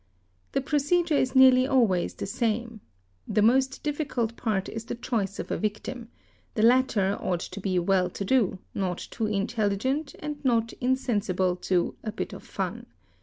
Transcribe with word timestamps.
The 0.53 0.61
procedure 0.61 1.13
is 1.13 1.35
nearly 1.35 1.67
always 1.67 2.15
the 2.15 2.25
same. 2.25 2.81
The 3.27 3.43
most 3.43 3.83
difficult 3.83 4.35
part 4.35 4.67
is 4.67 4.85
the 4.85 4.95
choice 4.95 5.37
of 5.37 5.51
a 5.51 5.59
victim; 5.59 6.09
the 6.55 6.63
latter 6.63 7.15
ought 7.21 7.41
to 7.41 7.59
be 7.61 7.77
well 7.77 8.09
to 8.09 8.25
do, 8.25 8.57
not 8.73 8.97
too 8.97 9.27
intelligent, 9.27 10.15
and 10.17 10.43
not 10.43 10.73
{insensible 10.81 11.55
to 11.57 11.97
"a 12.03 12.11
bit 12.11 12.33
of 12.33 12.41
fun". 12.41 12.87